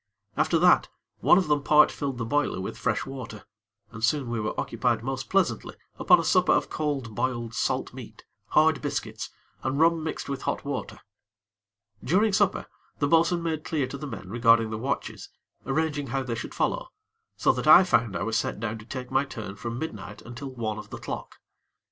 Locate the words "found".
17.83-18.15